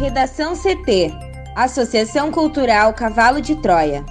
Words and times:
Redação 0.00 0.54
CT 0.56 1.12
Associação 1.54 2.32
Cultural 2.32 2.94
Cavalo 2.94 3.38
de 3.38 3.54
Troia. 3.56 4.02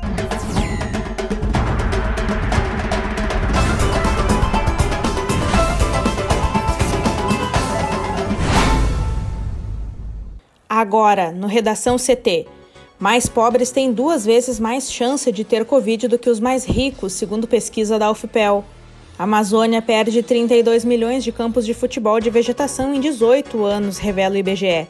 Agora, 10.70 11.32
no 11.32 11.48
Redação 11.48 11.98
CT. 11.98 12.46
Mais 13.00 13.28
pobres 13.28 13.72
têm 13.72 13.92
duas 13.92 14.24
vezes 14.24 14.60
mais 14.60 14.92
chance 14.92 15.32
de 15.32 15.44
ter 15.44 15.66
Covid 15.66 16.08
do 16.08 16.20
que 16.20 16.30
os 16.30 16.40
mais 16.40 16.66
ricos, 16.66 17.14
segundo 17.14 17.48
pesquisa 17.48 17.98
da 17.98 18.12
UFPEL. 18.12 18.64
A 19.18 19.24
Amazônia 19.24 19.82
perde 19.82 20.22
32 20.22 20.86
milhões 20.86 21.24
de 21.24 21.32
campos 21.32 21.66
de 21.66 21.74
futebol 21.74 22.20
de 22.20 22.30
vegetação 22.30 22.94
em 22.94 23.00
18 23.00 23.66
anos, 23.66 23.98
revela 23.98 24.36
o 24.36 24.38
IBGE. 24.38 24.88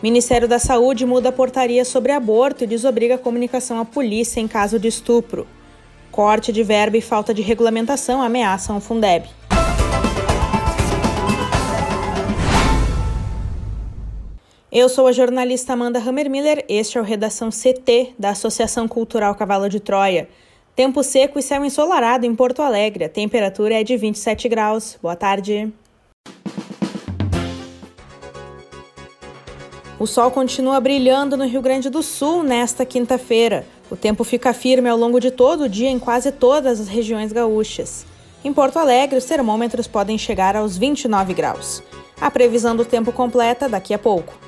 Ministério 0.00 0.46
da 0.46 0.60
Saúde 0.60 1.04
muda 1.04 1.30
a 1.30 1.32
portaria 1.32 1.84
sobre 1.84 2.12
aborto 2.12 2.62
e 2.62 2.68
desobriga 2.68 3.16
a 3.16 3.18
comunicação 3.18 3.80
à 3.80 3.84
polícia 3.84 4.40
em 4.40 4.46
caso 4.46 4.78
de 4.78 4.86
estupro. 4.86 5.44
Corte 6.12 6.52
de 6.52 6.62
verba 6.62 6.96
e 6.96 7.00
falta 7.00 7.34
de 7.34 7.42
regulamentação 7.42 8.22
ameaçam 8.22 8.76
o 8.76 8.80
Fundeb. 8.80 9.28
Eu 14.70 14.88
sou 14.88 15.08
a 15.08 15.12
jornalista 15.12 15.72
Amanda 15.72 15.98
Hammermiller, 15.98 16.64
este 16.68 16.96
é 16.96 17.00
o 17.00 17.04
Redação 17.04 17.50
CT 17.50 18.14
da 18.16 18.30
Associação 18.30 18.86
Cultural 18.86 19.34
Cavalo 19.34 19.68
de 19.68 19.80
Troia. 19.80 20.28
Tempo 20.76 21.02
seco 21.02 21.40
e 21.40 21.42
céu 21.42 21.64
ensolarado 21.64 22.24
em 22.24 22.36
Porto 22.36 22.62
Alegre. 22.62 23.06
A 23.06 23.08
temperatura 23.08 23.80
é 23.80 23.82
de 23.82 23.96
27 23.96 24.48
graus. 24.48 24.96
Boa 25.02 25.16
tarde. 25.16 25.72
O 30.00 30.06
sol 30.06 30.30
continua 30.30 30.78
brilhando 30.78 31.36
no 31.36 31.44
Rio 31.44 31.60
Grande 31.60 31.90
do 31.90 32.04
Sul 32.04 32.44
nesta 32.44 32.86
quinta-feira. 32.86 33.66
O 33.90 33.96
tempo 33.96 34.22
fica 34.22 34.52
firme 34.52 34.88
ao 34.88 34.96
longo 34.96 35.18
de 35.18 35.32
todo 35.32 35.64
o 35.64 35.68
dia 35.68 35.88
em 35.88 35.98
quase 35.98 36.30
todas 36.30 36.78
as 36.78 36.86
regiões 36.86 37.32
gaúchas. 37.32 38.06
Em 38.44 38.52
Porto 38.52 38.78
Alegre, 38.78 39.18
os 39.18 39.24
termômetros 39.24 39.88
podem 39.88 40.16
chegar 40.16 40.54
aos 40.54 40.78
29 40.78 41.34
graus. 41.34 41.82
A 42.20 42.30
previsão 42.30 42.76
do 42.76 42.84
tempo 42.84 43.10
completa 43.10 43.68
daqui 43.68 43.92
a 43.92 43.98
pouco. 43.98 44.38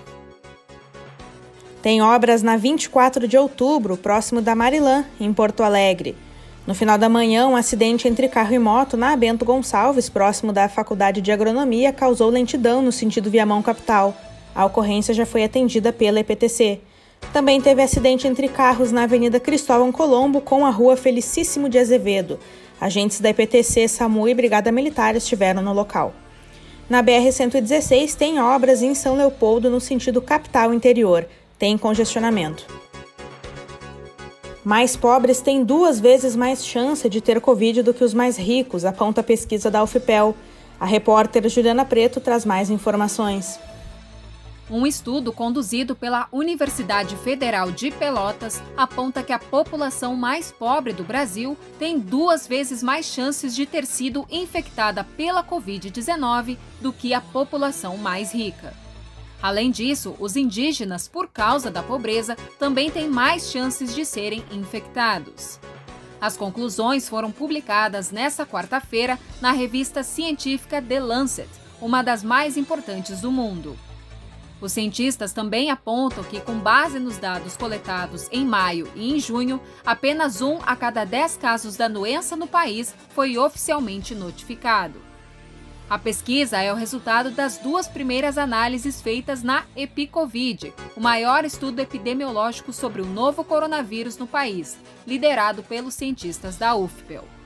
Tem 1.82 2.00
obras 2.00 2.44
na 2.44 2.56
24 2.56 3.26
de 3.26 3.36
outubro, 3.36 3.96
próximo 3.96 4.40
da 4.40 4.54
Marilã, 4.54 5.04
em 5.18 5.32
Porto 5.32 5.64
Alegre. 5.64 6.16
No 6.64 6.76
final 6.76 6.96
da 6.96 7.08
manhã, 7.08 7.48
um 7.48 7.56
acidente 7.56 8.06
entre 8.06 8.28
carro 8.28 8.54
e 8.54 8.58
moto 8.58 8.96
na 8.96 9.16
Bento 9.16 9.44
Gonçalves, 9.44 10.08
próximo 10.08 10.52
da 10.52 10.68
Faculdade 10.68 11.20
de 11.20 11.32
Agronomia, 11.32 11.92
causou 11.92 12.30
lentidão 12.30 12.80
no 12.80 12.92
sentido 12.92 13.30
Viamão 13.30 13.62
Capital. 13.62 14.14
A 14.60 14.66
ocorrência 14.66 15.14
já 15.14 15.24
foi 15.24 15.42
atendida 15.42 15.90
pela 15.90 16.20
EPTC. 16.20 16.80
Também 17.32 17.62
teve 17.62 17.80
acidente 17.80 18.28
entre 18.28 18.46
carros 18.46 18.92
na 18.92 19.04
Avenida 19.04 19.40
Cristóvão 19.40 19.90
Colombo 19.90 20.42
com 20.42 20.66
a 20.66 20.70
Rua 20.70 20.98
Felicíssimo 20.98 21.66
de 21.66 21.78
Azevedo. 21.78 22.38
Agentes 22.78 23.20
da 23.20 23.30
EPTC, 23.30 23.88
SAMU 23.88 24.28
e 24.28 24.34
Brigada 24.34 24.70
Militar 24.70 25.16
estiveram 25.16 25.62
no 25.62 25.72
local. 25.72 26.12
Na 26.90 27.02
BR-116 27.02 28.14
tem 28.14 28.38
obras 28.38 28.82
em 28.82 28.94
São 28.94 29.16
Leopoldo 29.16 29.70
no 29.70 29.80
sentido 29.80 30.20
capital 30.20 30.74
interior. 30.74 31.26
Tem 31.58 31.78
congestionamento. 31.78 32.66
Mais 34.62 34.94
pobres 34.94 35.40
têm 35.40 35.64
duas 35.64 35.98
vezes 35.98 36.36
mais 36.36 36.66
chance 36.66 37.08
de 37.08 37.22
ter 37.22 37.40
Covid 37.40 37.82
do 37.82 37.94
que 37.94 38.04
os 38.04 38.12
mais 38.12 38.36
ricos, 38.36 38.84
aponta 38.84 39.22
a 39.22 39.24
pesquisa 39.24 39.70
da 39.70 39.82
UFPEL. 39.82 40.36
A 40.78 40.84
repórter 40.84 41.48
Juliana 41.48 41.86
Preto 41.86 42.20
traz 42.20 42.44
mais 42.44 42.68
informações. 42.68 43.58
Um 44.72 44.86
estudo 44.86 45.32
conduzido 45.32 45.96
pela 45.96 46.28
Universidade 46.30 47.16
Federal 47.16 47.72
de 47.72 47.90
Pelotas 47.90 48.62
aponta 48.76 49.20
que 49.20 49.32
a 49.32 49.38
população 49.38 50.14
mais 50.14 50.52
pobre 50.52 50.92
do 50.92 51.02
Brasil 51.02 51.58
tem 51.76 51.98
duas 51.98 52.46
vezes 52.46 52.80
mais 52.80 53.06
chances 53.06 53.52
de 53.56 53.66
ter 53.66 53.84
sido 53.84 54.24
infectada 54.30 55.02
pela 55.02 55.42
Covid-19 55.42 56.56
do 56.80 56.92
que 56.92 57.12
a 57.12 57.20
população 57.20 57.96
mais 57.96 58.32
rica. 58.32 58.72
Além 59.42 59.72
disso, 59.72 60.14
os 60.20 60.36
indígenas, 60.36 61.08
por 61.08 61.26
causa 61.26 61.68
da 61.68 61.82
pobreza, 61.82 62.36
também 62.56 62.92
têm 62.92 63.08
mais 63.08 63.50
chances 63.50 63.92
de 63.92 64.04
serem 64.04 64.44
infectados. 64.52 65.58
As 66.20 66.36
conclusões 66.36 67.08
foram 67.08 67.32
publicadas 67.32 68.12
nesta 68.12 68.46
quarta-feira 68.46 69.18
na 69.40 69.50
revista 69.50 70.04
científica 70.04 70.80
The 70.80 71.00
Lancet, 71.00 71.48
uma 71.80 72.02
das 72.02 72.22
mais 72.22 72.56
importantes 72.56 73.20
do 73.20 73.32
mundo. 73.32 73.76
Os 74.60 74.72
cientistas 74.72 75.32
também 75.32 75.70
apontam 75.70 76.22
que, 76.22 76.40
com 76.40 76.58
base 76.58 76.98
nos 76.98 77.16
dados 77.16 77.56
coletados 77.56 78.28
em 78.30 78.44
maio 78.44 78.90
e 78.94 79.12
em 79.12 79.18
junho, 79.18 79.60
apenas 79.84 80.42
um 80.42 80.58
a 80.62 80.76
cada 80.76 81.04
dez 81.04 81.36
casos 81.36 81.76
da 81.76 81.88
doença 81.88 82.36
no 82.36 82.46
país 82.46 82.94
foi 83.10 83.38
oficialmente 83.38 84.14
notificado. 84.14 85.00
A 85.88 85.98
pesquisa 85.98 86.60
é 86.60 86.72
o 86.72 86.76
resultado 86.76 87.32
das 87.32 87.58
duas 87.58 87.88
primeiras 87.88 88.38
análises 88.38 89.02
feitas 89.02 89.42
na 89.42 89.64
EpiCovid, 89.74 90.72
o 90.94 91.00
maior 91.00 91.44
estudo 91.44 91.80
epidemiológico 91.80 92.72
sobre 92.72 93.02
o 93.02 93.06
novo 93.06 93.42
coronavírus 93.42 94.16
no 94.16 94.26
país, 94.26 94.78
liderado 95.04 95.64
pelos 95.64 95.94
cientistas 95.94 96.56
da 96.56 96.76
UFPEL. 96.76 97.39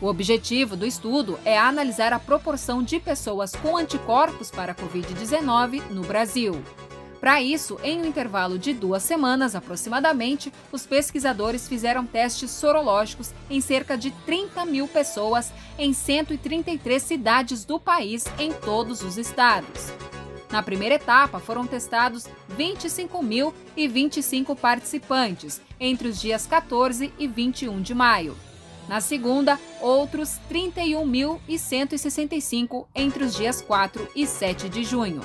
O 0.00 0.06
objetivo 0.06 0.76
do 0.76 0.86
estudo 0.86 1.38
é 1.44 1.58
analisar 1.58 2.14
a 2.14 2.18
proporção 2.18 2.82
de 2.82 2.98
pessoas 2.98 3.54
com 3.54 3.76
anticorpos 3.76 4.50
para 4.50 4.72
a 4.72 4.74
Covid-19 4.74 5.90
no 5.90 6.00
Brasil. 6.00 6.58
Para 7.20 7.42
isso, 7.42 7.78
em 7.82 8.00
um 8.00 8.06
intervalo 8.06 8.58
de 8.58 8.72
duas 8.72 9.02
semanas 9.02 9.54
aproximadamente, 9.54 10.50
os 10.72 10.86
pesquisadores 10.86 11.68
fizeram 11.68 12.06
testes 12.06 12.50
sorológicos 12.50 13.34
em 13.50 13.60
cerca 13.60 13.98
de 13.98 14.10
30 14.24 14.64
mil 14.64 14.88
pessoas 14.88 15.52
em 15.78 15.92
133 15.92 17.02
cidades 17.02 17.66
do 17.66 17.78
país 17.78 18.24
em 18.38 18.54
todos 18.54 19.02
os 19.02 19.18
estados. 19.18 19.92
Na 20.50 20.62
primeira 20.62 20.94
etapa, 20.94 21.38
foram 21.38 21.66
testados 21.66 22.26
25.025 22.56 24.56
participantes 24.56 25.60
entre 25.78 26.08
os 26.08 26.18
dias 26.18 26.46
14 26.46 27.12
e 27.18 27.28
21 27.28 27.82
de 27.82 27.94
maio. 27.94 28.34
Na 28.90 29.00
segunda, 29.00 29.58
outros 29.80 30.40
31.165 30.50 32.86
entre 32.92 33.22
os 33.22 33.36
dias 33.36 33.62
4 33.62 34.08
e 34.16 34.26
7 34.26 34.68
de 34.68 34.82
junho. 34.82 35.20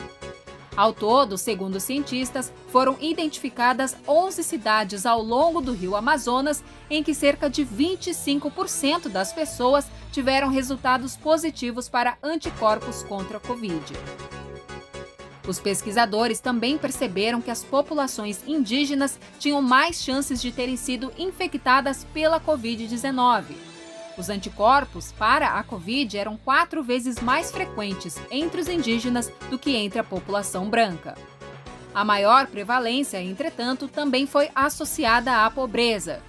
Ao 0.77 0.93
todo, 0.93 1.35
segundo 1.35 1.79
cientistas, 1.79 2.53
foram 2.67 2.95
identificadas 3.01 3.97
11 4.07 4.43
cidades 4.43 5.03
ao 5.03 5.19
longo 5.19 5.61
do 5.61 5.73
rio 5.73 5.95
Amazonas 5.95 6.63
em 6.91 7.01
que 7.01 7.15
cerca 7.15 7.49
de 7.49 7.65
25% 7.65 9.09
das 9.09 9.33
pessoas 9.33 9.87
tiveram 10.11 10.49
resultados 10.49 11.15
positivos 11.15 11.89
para 11.89 12.19
anticorpos 12.21 13.01
contra 13.01 13.37
a 13.37 13.39
Covid. 13.39 13.81
Os 15.47 15.59
pesquisadores 15.59 16.39
também 16.39 16.77
perceberam 16.77 17.41
que 17.41 17.51
as 17.51 17.63
populações 17.63 18.41
indígenas 18.47 19.19
tinham 19.39 19.61
mais 19.61 20.01
chances 20.01 20.41
de 20.41 20.51
terem 20.51 20.75
sido 20.75 21.11
infectadas 21.17 22.03
pela 22.13 22.39
Covid-19. 22.39 23.43
Os 24.17 24.29
anticorpos 24.29 25.11
para 25.11 25.59
a 25.59 25.63
Covid 25.63 26.17
eram 26.17 26.37
quatro 26.37 26.81
vezes 26.81 27.19
mais 27.19 27.51
frequentes 27.51 28.17
entre 28.31 28.61
os 28.61 28.67
indígenas 28.67 29.31
do 29.49 29.59
que 29.59 29.75
entre 29.75 29.99
a 29.99 30.03
população 30.03 30.69
branca. 30.69 31.15
A 31.93 32.03
maior 32.03 32.47
prevalência, 32.47 33.21
entretanto, 33.21 33.87
também 33.87 34.25
foi 34.25 34.49
associada 34.55 35.45
à 35.45 35.51
pobreza. 35.51 36.21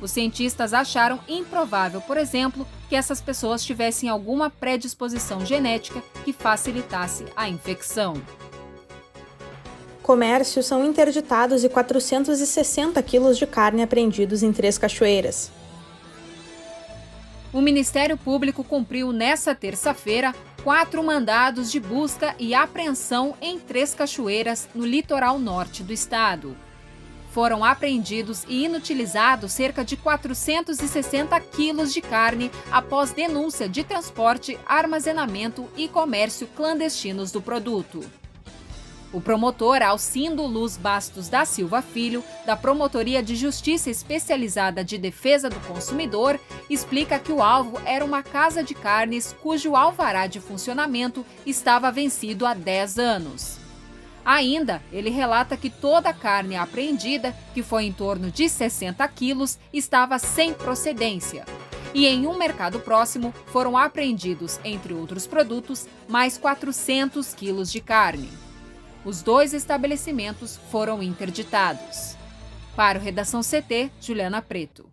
Os 0.00 0.10
cientistas 0.10 0.72
acharam 0.72 1.20
improvável, 1.28 2.00
por 2.00 2.16
exemplo, 2.16 2.66
que 2.88 2.96
essas 2.96 3.20
pessoas 3.20 3.64
tivessem 3.64 4.08
alguma 4.08 4.50
predisposição 4.50 5.44
genética 5.44 6.02
que 6.24 6.32
facilitasse 6.32 7.24
a 7.36 7.48
infecção 7.48 8.14
comércios 10.02 10.66
são 10.66 10.84
interditados 10.84 11.64
e 11.64 11.68
460 11.68 13.02
quilos 13.02 13.38
de 13.38 13.46
carne 13.46 13.82
apreendidos 13.82 14.42
em 14.42 14.52
Três 14.52 14.76
Cachoeiras. 14.76 15.50
O 17.52 17.60
Ministério 17.60 18.16
Público 18.16 18.64
cumpriu 18.64 19.12
nesta 19.12 19.54
terça-feira 19.54 20.34
quatro 20.64 21.02
mandados 21.02 21.70
de 21.70 21.78
busca 21.78 22.34
e 22.38 22.54
apreensão 22.54 23.34
em 23.40 23.58
Três 23.58 23.94
Cachoeiras, 23.94 24.68
no 24.74 24.86
litoral 24.86 25.38
norte 25.38 25.82
do 25.82 25.92
estado. 25.92 26.56
Foram 27.30 27.64
apreendidos 27.64 28.44
e 28.48 28.64
inutilizados 28.64 29.52
cerca 29.52 29.84
de 29.84 29.96
460 29.96 31.38
quilos 31.40 31.92
de 31.92 32.00
carne 32.00 32.50
após 32.70 33.12
denúncia 33.12 33.68
de 33.68 33.82
transporte, 33.84 34.58
armazenamento 34.66 35.68
e 35.76 35.88
comércio 35.88 36.46
clandestinos 36.48 37.32
do 37.32 37.40
produto. 37.40 38.04
O 39.12 39.20
promotor 39.20 39.82
Alcindo 39.82 40.46
Luz 40.46 40.78
Bastos 40.78 41.28
da 41.28 41.44
Silva 41.44 41.82
Filho, 41.82 42.24
da 42.46 42.56
Promotoria 42.56 43.22
de 43.22 43.36
Justiça 43.36 43.90
Especializada 43.90 44.82
de 44.82 44.96
Defesa 44.96 45.50
do 45.50 45.60
Consumidor, 45.60 46.40
explica 46.70 47.18
que 47.18 47.30
o 47.30 47.42
alvo 47.42 47.78
era 47.84 48.02
uma 48.02 48.22
casa 48.22 48.62
de 48.62 48.74
carnes 48.74 49.36
cujo 49.42 49.76
alvará 49.76 50.26
de 50.26 50.40
funcionamento 50.40 51.26
estava 51.44 51.92
vencido 51.92 52.46
há 52.46 52.54
10 52.54 52.98
anos. 52.98 53.58
Ainda, 54.24 54.82
ele 54.90 55.10
relata 55.10 55.58
que 55.58 55.68
toda 55.68 56.08
a 56.08 56.14
carne 56.14 56.56
apreendida, 56.56 57.36
que 57.52 57.62
foi 57.62 57.84
em 57.84 57.92
torno 57.92 58.30
de 58.30 58.48
60 58.48 59.06
quilos, 59.08 59.58
estava 59.74 60.18
sem 60.18 60.54
procedência. 60.54 61.44
E 61.92 62.06
em 62.06 62.26
um 62.26 62.38
mercado 62.38 62.80
próximo 62.80 63.34
foram 63.46 63.76
apreendidos, 63.76 64.58
entre 64.64 64.94
outros 64.94 65.26
produtos, 65.26 65.86
mais 66.08 66.38
400 66.38 67.34
quilos 67.34 67.70
de 67.70 67.82
carne. 67.82 68.30
Os 69.04 69.20
dois 69.20 69.52
estabelecimentos 69.52 70.60
foram 70.70 71.02
interditados. 71.02 72.16
Para 72.76 72.98
o 72.98 73.02
Redação 73.02 73.40
CT, 73.40 73.90
Juliana 74.00 74.40
Preto. 74.40 74.86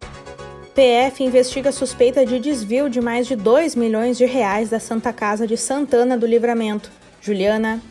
PF 0.74 1.24
investiga 1.24 1.72
suspeita 1.72 2.26
de 2.26 2.40
desvio 2.40 2.90
de 2.90 3.02
mais 3.02 3.28
de 3.28 3.36
2 3.36 3.76
milhões 3.76 4.18
de 4.18 4.26
reais 4.26 4.70
da 4.70 4.80
Santa 4.80 5.14
Casa 5.14 5.46
de 5.46 5.56
Santana 5.56 6.18
do 6.18 6.26
Livramento. 6.26 6.90
Juliana 7.22 7.82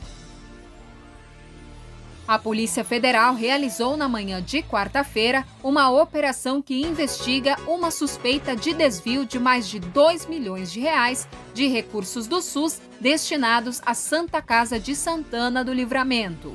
a 2.29 2.39
Polícia 2.39 2.85
Federal 2.85 3.35
realizou 3.35 3.97
na 3.97 4.07
manhã 4.07 4.43
de 4.43 4.63
quarta-feira 4.63 5.47
uma 5.65 5.91
operação 5.91 6.61
que 6.61 6.79
investiga 6.79 7.57
uma 7.67 7.91
suspeita 7.91 8.55
de 8.55 8.75
desvio 8.75 9.25
de 9.25 9.39
mais 9.39 9.67
de 9.67 9.81
2 9.81 10.27
milhões 10.27 10.71
de 10.71 10.79
reais 10.79 11.27
de 11.55 11.67
recursos 11.69 12.27
do 12.27 12.43
SUS 12.43 12.83
destinados 13.01 13.81
à 13.87 13.95
Santa 13.95 14.43
Casa 14.43 14.79
de 14.79 14.95
Santana 14.95 15.65
do 15.65 15.73
Livramento. 15.73 16.53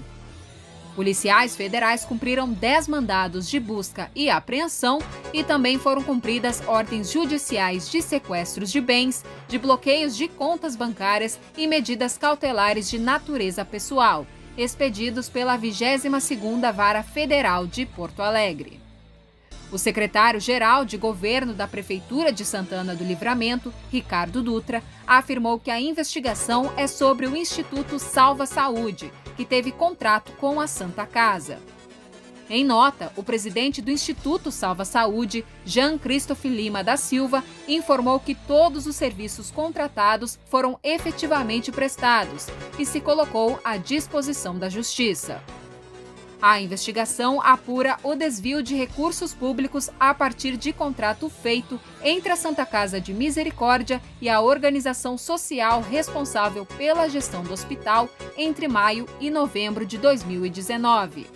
Policiais 0.96 1.56
federais 1.56 2.06
cumpriram 2.06 2.48
10 2.48 2.88
mandados 2.88 3.50
de 3.50 3.60
busca 3.60 4.12
e 4.14 4.30
apreensão 4.30 5.00
e 5.34 5.44
também 5.44 5.80
foram 5.80 6.04
cumpridas 6.04 6.62
ordens 6.68 7.12
judiciais 7.12 7.90
de 7.90 8.00
sequestros 8.00 8.72
de 8.72 8.80
bens, 8.80 9.26
de 9.48 9.58
bloqueios 9.58 10.16
de 10.16 10.28
contas 10.28 10.76
bancárias 10.76 11.40
e 11.58 11.66
medidas 11.66 12.16
cautelares 12.16 12.88
de 12.92 13.00
natureza 13.00 13.66
pessoal 13.66 14.28
expedidos 14.58 15.30
pela 15.30 15.58
22ª 15.58 16.72
Vara 16.72 17.04
Federal 17.04 17.66
de 17.66 17.86
Porto 17.86 18.22
Alegre. 18.22 18.80
O 19.72 19.78
secretário-geral 19.80 20.86
de 20.86 20.98
governo 20.98 21.52
da 21.52 21.68
Prefeitura 21.68 22.32
de 22.32 22.46
Santana 22.46 22.94
do 22.94 23.04
Livramento, 23.04 23.74
Ricardo 23.92 24.44
Dutra, 24.44 24.84
afirmou 25.08 25.60
que 25.60 25.72
a 25.72 25.82
investigação 25.82 26.72
é 26.78 26.86
sobre 26.86 27.26
o 27.26 27.36
Instituto 27.36 27.98
Salva 27.98 28.46
Saúde, 28.46 29.12
que 29.36 29.44
teve 29.44 29.72
contrato 29.72 30.32
com 30.34 30.62
a 30.62 30.68
Santa 30.68 31.08
Casa. 31.08 31.58
Em 32.50 32.66
nota, 32.66 33.12
o 33.16 33.24
presidente 33.24 33.82
do 33.82 33.90
Instituto 33.90 34.52
Salva 34.52 34.84
Saúde, 34.84 35.46
Jean 35.66 35.98
Christophe 35.98 36.50
Lima 36.50 36.84
da 36.84 36.98
Silva, 36.98 37.44
informou 37.68 38.20
que 38.20 38.36
todos 38.36 38.86
os 38.86 38.96
serviços 38.96 39.50
contratados 39.50 40.38
foram 40.48 40.78
efetivamente 40.84 41.72
prestados 41.72 42.48
e 42.78 42.86
se 42.86 43.00
colocou 43.00 43.60
à 43.64 43.78
disposição 43.78 44.58
da 44.58 44.70
Justiça. 44.70 45.42
A 46.42 46.60
investigação 46.60 47.42
apura 47.42 47.98
o 48.04 48.16
desvio 48.16 48.62
de 48.62 48.76
recursos 48.76 49.34
públicos 49.34 49.90
a 49.98 50.14
partir 50.14 50.58
de 50.58 50.74
contrato 50.74 51.30
feito 51.30 51.80
entre 52.04 52.34
a 52.34 52.36
Santa 52.36 52.66
Casa 52.66 53.00
de 53.00 53.14
Misericórdia 53.14 54.02
e 54.20 54.28
a 54.28 54.42
organização 54.42 55.18
social 55.18 55.82
responsável 55.82 56.66
pela 56.66 57.08
gestão 57.08 57.44
do 57.44 57.54
hospital 57.54 58.10
entre 58.36 58.68
maio 58.68 59.08
e 59.22 59.30
novembro 59.30 59.86
de 59.86 59.98
2019. 59.98 61.28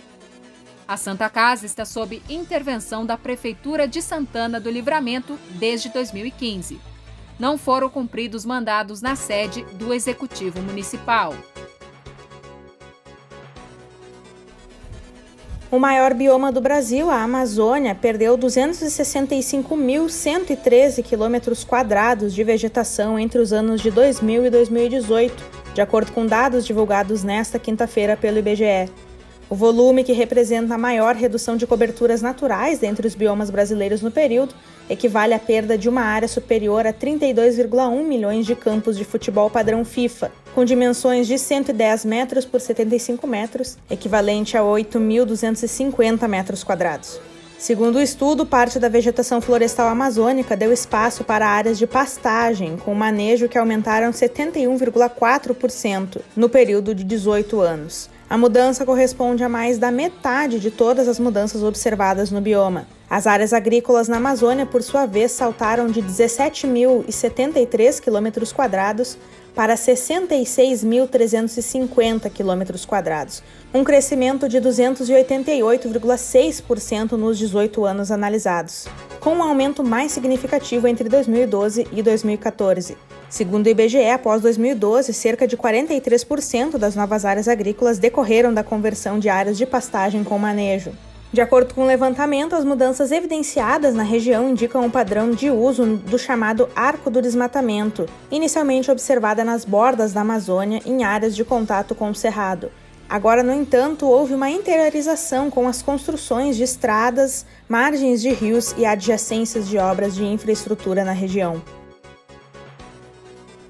A 0.87 0.95
Santa 0.95 1.29
Casa 1.29 1.65
está 1.65 1.83
sob 1.83 2.21
intervenção 2.29 3.05
da 3.05 3.17
Prefeitura 3.17 3.85
de 3.85 4.01
Santana 4.01 4.57
do 4.57 4.71
Livramento 4.71 5.37
desde 5.59 5.89
2015. 5.89 6.79
Não 7.37 7.57
foram 7.57 7.89
cumpridos 7.89 8.45
mandados 8.45 9.01
na 9.01 9.17
sede 9.17 9.65
do 9.73 9.93
Executivo 9.93 10.61
Municipal. 10.61 11.35
O 15.69 15.77
maior 15.77 16.13
bioma 16.13 16.53
do 16.53 16.61
Brasil, 16.61 17.11
a 17.11 17.21
Amazônia, 17.21 17.93
perdeu 17.93 18.37
265.113 18.37 21.03
quilômetros 21.03 21.65
quadrados 21.65 22.33
de 22.33 22.45
vegetação 22.45 23.19
entre 23.19 23.39
os 23.39 23.51
anos 23.51 23.81
de 23.81 23.91
2000 23.91 24.45
e 24.45 24.49
2018, 24.49 25.43
de 25.73 25.81
acordo 25.81 26.13
com 26.13 26.25
dados 26.25 26.65
divulgados 26.65 27.25
nesta 27.25 27.59
quinta-feira 27.59 28.15
pelo 28.15 28.39
IBGE. 28.39 28.89
O 29.49 29.55
volume, 29.55 30.03
que 30.03 30.11
representa 30.11 30.75
a 30.75 30.77
maior 30.77 31.15
redução 31.15 31.55
de 31.55 31.65
coberturas 31.65 32.21
naturais 32.21 32.79
dentre 32.79 33.07
os 33.07 33.15
biomas 33.15 33.49
brasileiros 33.49 34.01
no 34.01 34.11
período, 34.11 34.53
equivale 34.89 35.33
à 35.33 35.39
perda 35.39 35.77
de 35.77 35.87
uma 35.87 36.01
área 36.01 36.27
superior 36.27 36.85
a 36.85 36.91
32,1 36.91 38.03
milhões 38.03 38.45
de 38.45 38.53
campos 38.55 38.97
de 38.97 39.05
futebol 39.05 39.49
padrão 39.49 39.85
FIFA, 39.85 40.33
com 40.53 40.65
dimensões 40.65 41.27
de 41.27 41.39
110 41.39 42.03
metros 42.03 42.43
por 42.43 42.59
75 42.59 43.25
metros, 43.25 43.77
equivalente 43.89 44.57
a 44.57 44.61
8.250 44.61 46.27
metros 46.27 46.61
quadrados. 46.61 47.17
Segundo 47.57 47.95
o 47.95 48.01
estudo, 48.01 48.45
parte 48.45 48.77
da 48.79 48.89
vegetação 48.89 49.39
florestal 49.39 49.87
amazônica 49.87 50.57
deu 50.57 50.73
espaço 50.73 51.23
para 51.23 51.47
áreas 51.47 51.77
de 51.77 51.87
pastagem, 51.87 52.75
com 52.77 52.93
manejo 52.93 53.47
que 53.47 53.57
aumentaram 53.57 54.11
71,4% 54.11 56.19
no 56.35 56.49
período 56.49 56.93
de 56.93 57.05
18 57.05 57.61
anos. 57.61 58.09
A 58.29 58.37
mudança 58.37 58.85
corresponde 58.85 59.41
a 59.41 59.47
mais 59.47 59.77
da 59.77 59.89
metade 59.89 60.59
de 60.59 60.69
todas 60.69 61.07
as 61.07 61.17
mudanças 61.17 61.63
observadas 61.63 62.29
no 62.29 62.41
bioma. 62.41 62.85
As 63.09 63.25
áreas 63.25 63.53
agrícolas 63.53 64.09
na 64.09 64.17
Amazônia, 64.17 64.65
por 64.65 64.83
sua 64.83 65.05
vez, 65.05 65.31
saltaram 65.31 65.87
de 65.87 66.01
17.073 66.01 68.01
km 68.01 68.27
para 69.55 69.75
66.350 69.75 72.29
km, 72.29 72.63
um 73.73 73.85
crescimento 73.85 74.49
de 74.49 74.59
288,6% 74.59 77.13
nos 77.13 77.37
18 77.37 77.85
anos 77.85 78.11
analisados, 78.11 78.89
com 79.21 79.35
um 79.35 79.43
aumento 79.43 79.85
mais 79.85 80.11
significativo 80.11 80.85
entre 80.85 81.07
2012 81.07 81.87
e 81.93 82.03
2014. 82.03 82.97
Segundo 83.29 83.65
o 83.65 83.69
IBGE, 83.69 84.09
após 84.09 84.41
2012, 84.41 85.13
cerca 85.13 85.45
de 85.45 85.57
43% 85.57 86.77
das 86.77 86.95
novas 86.95 87.25
áreas 87.25 87.49
agrícolas 87.49 87.99
decorreram 87.99 88.53
da 88.53 88.63
conversão 88.63 89.19
de 89.19 89.27
áreas 89.27 89.57
de 89.57 89.65
pastagem 89.65 90.23
com 90.23 90.39
manejo. 90.39 90.93
De 91.31 91.41
acordo 91.41 91.73
com 91.73 91.81
o 91.81 91.85
levantamento, 91.85 92.55
as 92.55 92.63
mudanças 92.63 93.11
evidenciadas 93.11 93.93
na 93.93 94.03
região 94.03 94.49
indicam 94.49 94.85
um 94.85 94.89
padrão 94.89 95.31
de 95.31 95.51
uso 95.51 95.97
do 95.97 96.17
chamado 96.17 96.69
arco 96.73 97.09
do 97.09 97.21
desmatamento, 97.21 98.05
inicialmente 98.31 98.89
observada 98.89 99.43
nas 99.43 99.65
bordas 99.65 100.13
da 100.13 100.21
Amazônia 100.21 100.81
em 100.85 101.03
áreas 101.03 101.35
de 101.35 101.43
contato 101.43 101.93
com 101.93 102.09
o 102.09 102.15
cerrado. 102.15 102.71
Agora, 103.09 103.43
no 103.43 103.53
entanto, 103.53 104.05
houve 104.07 104.33
uma 104.33 104.49
interiorização 104.49 105.49
com 105.49 105.67
as 105.67 105.81
construções 105.81 106.55
de 106.55 106.63
estradas, 106.63 107.45
margens 107.67 108.21
de 108.21 108.29
rios 108.29 108.73
e 108.77 108.85
adjacências 108.85 109.67
de 109.67 109.77
obras 109.77 110.15
de 110.15 110.23
infraestrutura 110.23 111.03
na 111.03 111.13
região. 111.13 111.61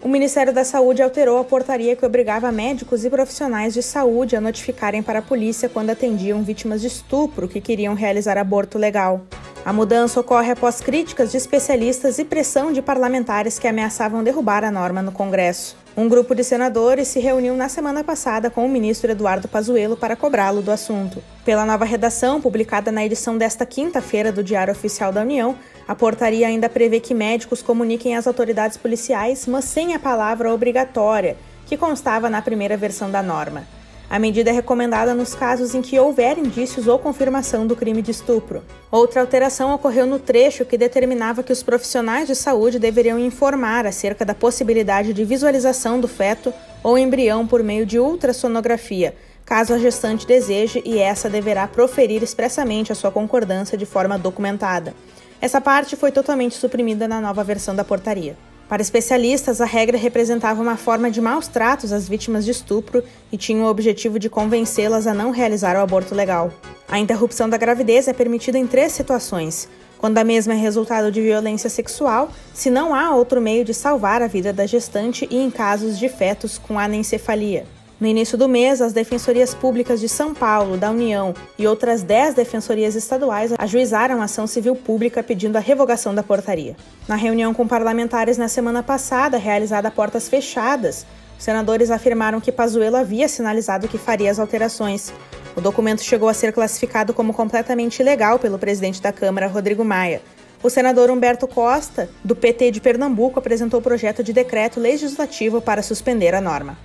O 0.08 0.10
Ministério 0.10 0.54
da 0.54 0.64
Saúde 0.64 1.04
alterou 1.04 1.38
a 1.38 1.44
portaria 1.44 1.94
que 1.94 2.06
obrigava 2.06 2.50
médicos 2.50 3.04
e 3.04 3.10
profissionais 3.10 3.74
de 3.74 3.84
saúde 3.84 4.38
a 4.38 4.42
notificarem 4.42 5.04
para 5.04 5.20
a 5.20 5.22
polícia 5.22 5.68
quando 5.68 5.90
atendiam 5.90 6.42
vítimas 6.44 6.80
de 6.80 6.88
estupro 6.88 7.46
que 7.46 7.60
queriam 7.60 7.94
realizar 7.94 8.38
aborto 8.38 8.78
legal. 8.78 9.26
A 9.66 9.74
mudança 9.74 10.18
ocorre 10.18 10.52
após 10.52 10.80
críticas 10.80 11.32
de 11.32 11.36
especialistas 11.36 12.20
e 12.20 12.24
pressão 12.24 12.72
de 12.72 12.82
parlamentares 12.82 13.60
que 13.60 13.68
ameaçavam 13.68 14.24
derrubar 14.24 14.64
a 14.64 14.72
norma 14.72 15.02
no 15.02 15.12
Congresso. 15.12 15.76
Um 15.98 16.08
grupo 16.08 16.34
de 16.34 16.42
senadores 16.42 17.10
se 17.10 17.20
reuniu 17.20 17.54
na 17.58 17.68
semana 17.68 18.02
passada 18.02 18.50
com 18.50 18.66
o 18.66 18.70
ministro 18.70 19.12
Eduardo 19.12 19.50
Pazuello 19.50 19.98
para 19.98 20.16
cobrá-lo 20.16 20.62
do 20.62 20.72
assunto. 20.72 21.22
Pela 21.44 21.66
nova 21.66 21.84
redação, 21.84 22.40
publicada 22.40 22.94
na 22.94 23.06
edição 23.06 23.38
desta 23.38 23.66
quinta-feira 23.66 24.32
do 24.32 24.42
Diário 24.42 24.72
Oficial 24.72 25.12
da 25.12 25.22
União, 25.22 25.58
a 25.88 25.96
portaria 25.96 26.48
ainda 26.48 26.68
prevê 26.68 27.00
que 27.00 27.14
médicos 27.14 27.62
comuniquem 27.62 28.16
às 28.18 28.28
autoridades 28.28 28.76
policiais, 28.76 29.48
mas 29.48 29.66
sem 29.66 29.94
a 29.94 30.00
palavra 30.00 30.54
obrigatória, 30.54 31.38
que 31.66 31.78
constava 31.78 32.30
na 32.30 32.42
primeira 32.42 32.76
versão 32.76 33.10
da 33.10 33.24
norma. 33.24 33.66
A 34.10 34.20
medida 34.20 34.50
é 34.50 34.54
recomendada 34.54 35.14
nos 35.14 35.36
casos 35.36 35.76
em 35.76 35.82
que 35.82 36.00
houver 36.00 36.38
indícios 36.38 36.88
ou 36.88 36.98
confirmação 36.98 37.68
do 37.68 37.76
crime 37.76 38.02
de 38.02 38.12
estupro. 38.12 38.64
Outra 38.90 39.20
alteração 39.20 39.74
ocorreu 39.74 40.06
no 40.06 40.18
trecho 40.18 40.64
que 40.64 40.78
determinava 40.78 41.44
que 41.44 41.52
os 41.52 41.62
profissionais 41.62 42.26
de 42.26 42.34
saúde 42.34 42.80
deveriam 42.80 43.20
informar 43.20 43.86
acerca 43.86 44.24
da 44.24 44.34
possibilidade 44.34 45.12
de 45.12 45.26
visualização 45.26 46.00
do 46.00 46.08
feto 46.08 46.54
ou 46.82 46.98
embrião 46.98 47.46
por 47.46 47.62
meio 47.62 47.86
de 47.86 48.00
ultrassonografia, 48.00 49.14
caso 49.46 49.74
a 49.74 49.78
gestante 49.78 50.26
deseje, 50.26 50.82
e 50.86 51.00
essa 51.00 51.30
deverá 51.30 51.68
proferir 51.68 52.24
expressamente 52.24 52.94
a 52.94 52.96
sua 52.96 53.12
concordância 53.12 53.78
de 53.78 53.86
forma 53.86 54.18
documentada. 54.18 54.94
Essa 55.40 55.62
parte 55.62 55.96
foi 55.96 56.12
totalmente 56.12 56.56
suprimida 56.56 57.08
na 57.08 57.22
nova 57.22 57.44
versão 57.44 57.76
da 57.76 57.84
portaria. 57.84 58.36
Para 58.68 58.82
especialistas, 58.82 59.62
a 59.62 59.66
regra 59.66 59.98
representava 59.98 60.62
uma 60.62 60.76
forma 60.76 61.10
de 61.10 61.22
maus 61.22 61.48
tratos 61.48 61.94
às 61.94 62.10
vítimas 62.10 62.44
de 62.44 62.52
estupro 62.52 63.02
e 63.32 63.38
tinha 63.38 63.64
o 63.64 63.68
objetivo 63.68 64.20
de 64.20 64.30
convencê-las 64.30 65.08
a 65.08 65.14
não 65.14 65.32
realizar 65.32 65.78
o 65.78 65.82
aborto 65.82 66.14
legal. 66.14 66.52
A 66.90 67.00
interrupção 67.00 67.48
da 67.48 67.56
gravidez 67.56 68.08
é 68.08 68.14
permitida 68.14 68.58
em 68.58 68.68
três 68.68 68.92
situações: 68.92 69.70
quando 69.98 70.18
a 70.18 70.24
mesma 70.24 70.54
é 70.54 70.58
resultado 70.58 71.12
de 71.12 71.22
violência 71.22 71.70
sexual, 71.70 72.30
se 72.54 72.70
não 72.70 72.94
há 72.94 73.16
outro 73.16 73.40
meio 73.40 73.64
de 73.64 73.74
salvar 73.74 74.22
a 74.22 74.28
vida 74.28 74.52
da 74.52 74.66
gestante 74.66 75.28
e 75.32 75.38
em 75.38 75.50
casos 75.50 75.98
de 75.98 76.10
fetos 76.10 76.58
com 76.58 76.78
anencefalia. 76.78 77.66
No 78.00 78.06
início 78.06 78.38
do 78.38 78.48
mês, 78.48 78.80
as 78.80 78.94
defensorias 78.94 79.56
públicas 79.56 80.00
de 80.00 80.08
São 80.08 80.32
Paulo, 80.32 80.78
da 80.78 80.92
União 80.92 81.34
e 81.58 81.66
outras 81.66 82.04
10 82.04 82.36
defensorias 82.36 82.94
estaduais 82.94 83.52
ajuizaram 83.58 84.22
ação 84.22 84.46
civil 84.46 84.76
pública 84.76 85.24
pedindo 85.24 85.56
a 85.56 85.60
revogação 85.60 86.14
da 86.14 86.22
portaria. 86.22 86.76
Na 87.08 87.16
reunião 87.16 87.56
com 87.56 87.68
parlamentares 87.68 88.38
na 88.38 88.48
semana 88.48 88.84
passada, 88.84 89.40
realizada 89.40 89.88
a 89.88 89.92
portas 89.92 90.30
fechadas, 90.30 91.08
os 91.40 91.44
senadores 91.44 91.90
afirmaram 91.90 92.40
que 92.40 92.52
Pazuello 92.52 92.98
havia 92.98 93.28
sinalizado 93.28 93.88
que 93.88 93.98
faria 93.98 94.30
as 94.30 94.38
alterações. 94.38 95.12
O 95.56 95.62
documento 95.62 96.04
chegou 96.04 96.30
a 96.30 96.36
ser 96.36 96.54
classificado 96.54 97.16
como 97.16 97.34
completamente 97.34 98.00
ilegal 98.00 98.38
pelo 98.38 98.60
presidente 98.60 99.02
da 99.02 99.12
Câmara, 99.12 99.48
Rodrigo 99.48 99.84
Maia. 99.84 100.22
O 100.62 100.70
senador 100.70 101.10
Humberto 101.10 101.48
Costa, 101.48 102.08
do 102.24 102.36
PT 102.36 102.70
de 102.70 102.80
Pernambuco, 102.80 103.40
apresentou 103.40 103.80
o 103.80 103.84
projeto 103.84 104.24
de 104.24 104.34
decreto 104.34 104.80
legislativo 104.80 105.60
para 105.60 105.82
suspender 105.82 106.36
a 106.36 106.42
norma. 106.42 106.78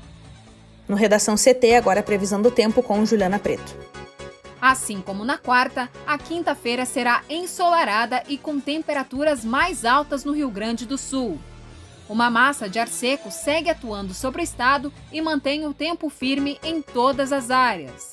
No 0.88 0.96
Redação 0.96 1.36
CT, 1.36 1.74
agora 1.74 2.00
a 2.00 2.02
previsão 2.02 2.42
do 2.42 2.50
tempo 2.50 2.82
com 2.82 3.04
Juliana 3.04 3.38
Preto. 3.38 3.76
Assim 4.60 5.00
como 5.00 5.24
na 5.24 5.38
quarta, 5.38 5.90
a 6.06 6.16
quinta-feira 6.16 6.84
será 6.84 7.22
ensolarada 7.28 8.22
e 8.28 8.38
com 8.38 8.60
temperaturas 8.60 9.44
mais 9.44 9.84
altas 9.84 10.24
no 10.24 10.32
Rio 10.32 10.50
Grande 10.50 10.86
do 10.86 10.96
Sul. 10.96 11.38
Uma 12.08 12.30
massa 12.30 12.68
de 12.68 12.78
ar 12.78 12.88
seco 12.88 13.30
segue 13.30 13.70
atuando 13.70 14.12
sobre 14.12 14.40
o 14.40 14.44
estado 14.44 14.92
e 15.10 15.20
mantém 15.20 15.66
o 15.66 15.72
tempo 15.74 16.08
firme 16.08 16.58
em 16.62 16.82
todas 16.82 17.32
as 17.32 17.50
áreas. 17.50 18.12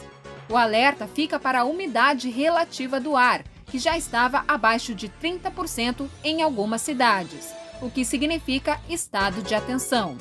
O 0.50 0.58
alerta 0.58 1.08
fica 1.08 1.40
para 1.40 1.62
a 1.62 1.66
umidade 1.66 2.30
relativa 2.30 3.00
do 3.00 3.16
ar, 3.16 3.44
que 3.68 3.78
já 3.78 3.98
estava 3.98 4.44
abaixo 4.48 4.96
de 4.96 5.08
30% 5.08 6.08
em 6.24 6.42
algumas 6.42 6.82
cidades, 6.82 7.54
o 7.82 7.90
que 7.90 8.04
significa 8.04 8.80
estado 8.90 9.44
de 9.44 9.54
atenção. 9.54 10.18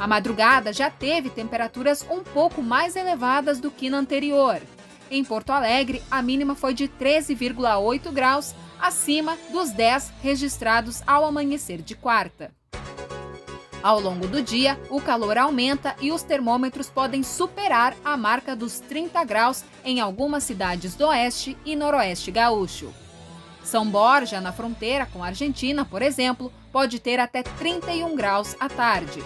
A 0.00 0.06
madrugada 0.06 0.72
já 0.72 0.88
teve 0.88 1.28
temperaturas 1.28 2.06
um 2.10 2.24
pouco 2.24 2.62
mais 2.62 2.96
elevadas 2.96 3.60
do 3.60 3.70
que 3.70 3.90
na 3.90 3.98
anterior. 3.98 4.58
Em 5.10 5.22
Porto 5.22 5.50
Alegre, 5.50 6.02
a 6.10 6.22
mínima 6.22 6.54
foi 6.54 6.72
de 6.72 6.88
13,8 6.88 8.10
graus, 8.10 8.54
acima 8.80 9.36
dos 9.52 9.72
10 9.72 10.10
registrados 10.22 11.02
ao 11.06 11.26
amanhecer 11.26 11.82
de 11.82 11.94
quarta. 11.94 12.50
Ao 13.82 14.00
longo 14.00 14.26
do 14.26 14.40
dia, 14.40 14.80
o 14.88 15.02
calor 15.02 15.36
aumenta 15.36 15.94
e 16.00 16.10
os 16.10 16.22
termômetros 16.22 16.88
podem 16.88 17.22
superar 17.22 17.94
a 18.02 18.16
marca 18.16 18.56
dos 18.56 18.80
30 18.80 19.22
graus 19.24 19.64
em 19.84 20.00
algumas 20.00 20.44
cidades 20.44 20.94
do 20.94 21.08
oeste 21.08 21.58
e 21.62 21.76
noroeste 21.76 22.30
gaúcho. 22.30 22.90
São 23.62 23.84
Borja, 23.84 24.40
na 24.40 24.50
fronteira 24.50 25.04
com 25.04 25.22
a 25.22 25.26
Argentina, 25.26 25.84
por 25.84 26.00
exemplo, 26.00 26.50
pode 26.72 26.98
ter 27.00 27.20
até 27.20 27.42
31 27.42 28.16
graus 28.16 28.56
à 28.58 28.66
tarde. 28.66 29.22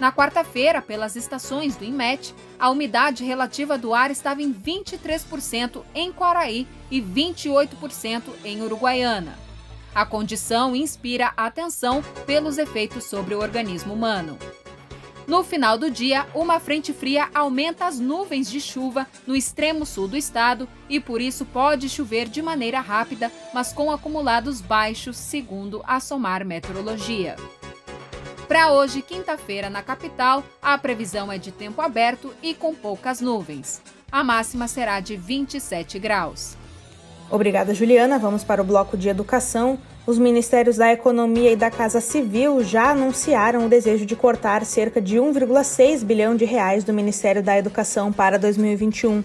Na 0.00 0.10
quarta-feira, 0.10 0.82
pelas 0.82 1.14
estações 1.14 1.76
do 1.76 1.84
INMET, 1.84 2.34
a 2.58 2.68
umidade 2.68 3.24
relativa 3.24 3.78
do 3.78 3.94
ar 3.94 4.10
estava 4.10 4.42
em 4.42 4.52
23% 4.52 5.82
em 5.94 6.12
Quaraí 6.12 6.66
e 6.90 7.00
28% 7.00 8.22
em 8.44 8.60
Uruguaiana. 8.62 9.38
A 9.94 10.04
condição 10.04 10.74
inspira 10.74 11.32
atenção 11.36 12.02
pelos 12.26 12.58
efeitos 12.58 13.04
sobre 13.04 13.34
o 13.34 13.40
organismo 13.40 13.94
humano. 13.94 14.36
No 15.26 15.42
final 15.42 15.78
do 15.78 15.90
dia, 15.90 16.26
uma 16.34 16.60
frente 16.60 16.92
fria 16.92 17.30
aumenta 17.32 17.86
as 17.86 17.98
nuvens 17.98 18.50
de 18.50 18.60
chuva 18.60 19.06
no 19.26 19.34
extremo 19.34 19.86
sul 19.86 20.06
do 20.06 20.16
estado 20.16 20.68
e 20.88 21.00
por 21.00 21.20
isso 21.20 21.46
pode 21.46 21.88
chover 21.88 22.28
de 22.28 22.42
maneira 22.42 22.80
rápida, 22.80 23.32
mas 23.54 23.72
com 23.72 23.90
acumulados 23.90 24.60
baixos, 24.60 25.16
segundo 25.16 25.82
a 25.86 25.98
Somar 25.98 26.44
Meteorologia. 26.44 27.36
Para 28.48 28.72
hoje, 28.72 29.00
quinta-feira, 29.00 29.70
na 29.70 29.82
capital, 29.82 30.44
a 30.60 30.76
previsão 30.76 31.32
é 31.32 31.38
de 31.38 31.50
tempo 31.50 31.80
aberto 31.80 32.32
e 32.42 32.54
com 32.54 32.74
poucas 32.74 33.20
nuvens. 33.20 33.80
A 34.12 34.22
máxima 34.22 34.68
será 34.68 35.00
de 35.00 35.16
27 35.16 35.98
graus. 35.98 36.56
Obrigada, 37.30 37.74
Juliana. 37.74 38.18
Vamos 38.18 38.44
para 38.44 38.60
o 38.60 38.64
bloco 38.64 38.98
de 38.98 39.08
educação. 39.08 39.78
Os 40.06 40.18
ministérios 40.18 40.76
da 40.76 40.92
Economia 40.92 41.52
e 41.52 41.56
da 41.56 41.70
Casa 41.70 42.02
Civil 42.02 42.62
já 42.62 42.90
anunciaram 42.90 43.64
o 43.64 43.68
desejo 43.68 44.04
de 44.04 44.14
cortar 44.14 44.62
cerca 44.66 45.00
de 45.00 45.16
1,6 45.16 46.04
bilhão 46.04 46.36
de 46.36 46.44
reais 46.44 46.84
do 46.84 46.92
Ministério 46.92 47.42
da 47.42 47.56
Educação 47.56 48.12
para 48.12 48.38
2021. 48.38 49.24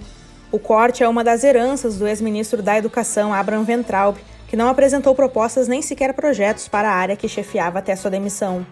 O 0.50 0.58
corte 0.58 1.04
é 1.04 1.10
uma 1.10 1.26
das 1.26 1.44
heranças 1.44 1.98
do 1.98 2.08
ex-ministro 2.08 2.64
da 2.64 2.78
Educação, 2.78 3.34
Abraham 3.34 3.64
Ventraub, 3.64 4.18
que 4.48 4.56
não 4.56 4.70
apresentou 4.70 5.14
propostas 5.14 5.68
nem 5.68 5.82
sequer 5.82 6.14
projetos 6.14 6.70
para 6.70 6.90
a 6.90 6.96
área 6.96 7.18
que 7.18 7.28
chefiava 7.28 7.80
até 7.80 7.96
sua 7.96 8.10
demissão. 8.10 8.66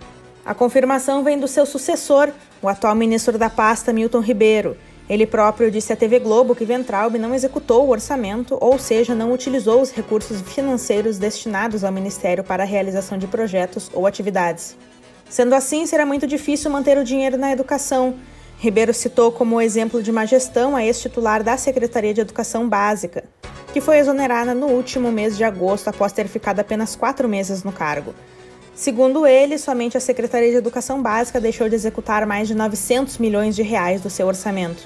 A 0.47 0.55
confirmação 0.55 1.25
vem 1.25 1.37
do 1.37 1.45
seu 1.45 1.65
sucessor, 1.65 2.29
o 2.61 2.69
atual 2.69 2.95
ministro 2.95 3.37
da 3.37 3.49
pasta, 3.49 3.91
Milton 3.91 4.21
Ribeiro. 4.21 4.77
Ele 5.09 5.27
próprio 5.27 5.69
disse 5.69 5.91
à 5.91 5.95
TV 5.97 6.19
Globo 6.19 6.55
que 6.55 6.63
Ventralb 6.63 7.17
não 7.17 7.35
executou 7.35 7.85
o 7.85 7.89
orçamento, 7.89 8.57
ou 8.61 8.79
seja, 8.79 9.13
não 9.13 9.33
utilizou 9.33 9.81
os 9.81 9.91
recursos 9.91 10.39
financeiros 10.39 11.17
destinados 11.17 11.83
ao 11.83 11.91
Ministério 11.91 12.45
para 12.45 12.63
a 12.63 12.65
realização 12.65 13.17
de 13.17 13.27
projetos 13.27 13.91
ou 13.93 14.07
atividades. 14.07 14.77
Sendo 15.29 15.53
assim, 15.53 15.85
será 15.85 16.05
muito 16.05 16.25
difícil 16.25 16.71
manter 16.71 16.97
o 16.97 17.03
dinheiro 17.03 17.37
na 17.37 17.51
educação. 17.51 18.15
Ribeiro 18.57 18.93
citou 18.93 19.33
como 19.33 19.59
exemplo 19.59 20.01
de 20.01 20.13
má 20.13 20.23
gestão 20.23 20.77
a 20.77 20.85
ex-titular 20.85 21.43
da 21.43 21.57
Secretaria 21.57 22.13
de 22.13 22.21
Educação 22.21 22.69
Básica, 22.69 23.25
que 23.73 23.81
foi 23.81 23.97
exonerada 23.97 24.53
no 24.53 24.67
último 24.67 25.11
mês 25.11 25.35
de 25.35 25.43
agosto 25.43 25.89
após 25.89 26.13
ter 26.13 26.29
ficado 26.29 26.61
apenas 26.61 26.95
quatro 26.95 27.27
meses 27.27 27.65
no 27.65 27.73
cargo. 27.73 28.15
Segundo 28.77 29.25
ele, 29.25 29.57
somente 29.57 29.97
a 29.97 29.99
Secretaria 29.99 30.51
de 30.51 30.57
Educação 30.57 31.01
Básica 31.01 31.41
deixou 31.41 31.67
de 31.67 31.73
executar 31.73 32.27
mais 32.27 32.47
de 32.47 32.53
900 32.53 33.17
milhões 33.17 33.55
de 33.55 33.63
reais 33.63 34.01
do 34.01 34.09
seu 34.09 34.27
orçamento. 34.27 34.83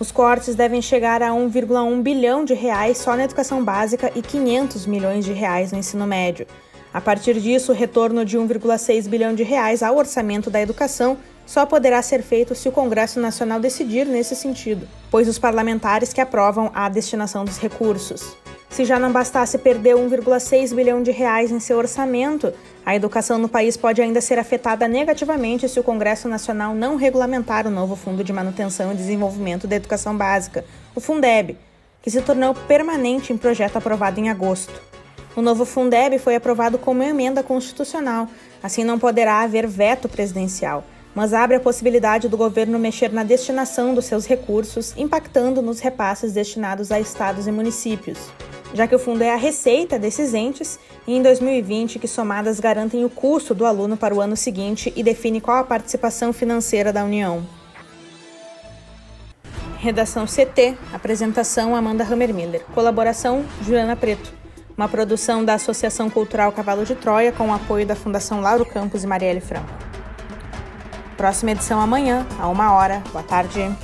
Os 0.00 0.10
cortes 0.10 0.54
devem 0.54 0.80
chegar 0.80 1.22
a 1.22 1.32
1,1 1.32 2.00
bilhão 2.00 2.46
de 2.46 2.54
reais 2.54 2.96
só 2.96 3.14
na 3.14 3.24
educação 3.24 3.62
básica 3.62 4.10
e 4.14 4.22
500 4.22 4.86
milhões 4.86 5.22
de 5.22 5.34
reais 5.34 5.70
no 5.70 5.78
ensino 5.78 6.06
médio. 6.06 6.46
A 6.94 7.00
partir 7.00 7.38
disso, 7.38 7.72
o 7.72 7.74
retorno 7.74 8.24
de 8.24 8.38
1,6 8.38 9.06
bilhão 9.06 9.34
de 9.34 9.42
reais 9.42 9.82
ao 9.82 9.98
orçamento 9.98 10.48
da 10.48 10.62
educação 10.62 11.18
só 11.44 11.66
poderá 11.66 12.00
ser 12.00 12.22
feito 12.22 12.54
se 12.54 12.70
o 12.70 12.72
Congresso 12.72 13.20
Nacional 13.20 13.60
decidir 13.60 14.06
nesse 14.06 14.34
sentido, 14.34 14.88
pois 15.10 15.28
os 15.28 15.38
parlamentares 15.38 16.10
que 16.10 16.22
aprovam 16.22 16.70
a 16.74 16.88
destinação 16.88 17.44
dos 17.44 17.58
recursos. 17.58 18.34
Se 18.76 18.84
já 18.84 18.98
não 18.98 19.10
bastasse 19.10 19.56
perder 19.56 19.96
1,6 19.96 20.74
bilhão 20.74 21.02
de 21.02 21.10
reais 21.10 21.50
em 21.50 21.58
seu 21.58 21.78
orçamento, 21.78 22.52
a 22.84 22.94
educação 22.94 23.38
no 23.38 23.48
país 23.48 23.74
pode 23.74 24.02
ainda 24.02 24.20
ser 24.20 24.38
afetada 24.38 24.86
negativamente 24.86 25.66
se 25.66 25.80
o 25.80 25.82
Congresso 25.82 26.28
Nacional 26.28 26.74
não 26.74 26.96
regulamentar 26.96 27.66
o 27.66 27.70
novo 27.70 27.96
Fundo 27.96 28.22
de 28.22 28.34
Manutenção 28.34 28.92
e 28.92 28.94
Desenvolvimento 28.94 29.66
da 29.66 29.76
Educação 29.76 30.14
Básica, 30.14 30.62
o 30.94 31.00
Fundeb, 31.00 31.56
que 32.02 32.10
se 32.10 32.20
tornou 32.20 32.52
permanente 32.52 33.32
em 33.32 33.38
projeto 33.38 33.78
aprovado 33.78 34.20
em 34.20 34.28
agosto. 34.28 34.78
O 35.34 35.40
novo 35.40 35.64
Fundeb 35.64 36.18
foi 36.18 36.36
aprovado 36.36 36.76
como 36.76 37.02
emenda 37.02 37.42
constitucional, 37.42 38.28
assim 38.62 38.84
não 38.84 38.98
poderá 38.98 39.40
haver 39.40 39.66
veto 39.66 40.06
presidencial, 40.06 40.84
mas 41.16 41.34
abre 41.34 41.56
a 41.56 41.60
possibilidade 41.60 42.28
do 42.28 42.36
governo 42.36 42.78
mexer 42.78 43.12
na 43.12 43.24
destinação 43.24 43.92
dos 43.92 44.04
seus 44.04 44.24
recursos, 44.24 44.94
impactando 44.96 45.60
nos 45.60 45.80
repasses 45.80 46.32
destinados 46.32 46.92
a 46.92 47.00
estados 47.00 47.48
e 47.48 47.50
municípios 47.50 48.30
já 48.76 48.86
que 48.86 48.94
o 48.94 48.98
fundo 48.98 49.22
é 49.22 49.32
a 49.32 49.36
receita 49.36 49.98
desses 49.98 50.34
entes 50.34 50.78
e 51.06 51.14
em 51.16 51.22
2020 51.22 51.98
que 51.98 52.06
somadas 52.06 52.60
garantem 52.60 53.04
o 53.04 53.10
custo 53.10 53.54
do 53.54 53.64
aluno 53.64 53.96
para 53.96 54.14
o 54.14 54.20
ano 54.20 54.36
seguinte 54.36 54.92
e 54.94 55.02
define 55.02 55.40
qual 55.40 55.58
a 55.58 55.64
participação 55.64 56.32
financeira 56.32 56.92
da 56.92 57.04
União. 57.04 57.42
Redação 59.78 60.26
CT, 60.26 60.76
apresentação 60.92 61.76
Amanda 61.76 62.04
Hammermiller, 62.04 62.64
colaboração 62.74 63.44
Juliana 63.62 63.94
Preto. 63.94 64.34
Uma 64.76 64.88
produção 64.88 65.42
da 65.42 65.54
Associação 65.54 66.10
Cultural 66.10 66.52
Cavalo 66.52 66.84
de 66.84 66.94
Troia 66.94 67.32
com 67.32 67.48
o 67.48 67.54
apoio 67.54 67.86
da 67.86 67.96
Fundação 67.96 68.40
Lauro 68.40 68.66
Campos 68.66 69.04
e 69.04 69.06
Marielle 69.06 69.40
Franco. 69.40 69.85
Próxima 71.16 71.52
edição 71.52 71.80
amanhã, 71.80 72.26
a 72.38 72.46
uma 72.48 72.72
hora. 72.72 73.02
Boa 73.12 73.24
tarde. 73.24 73.74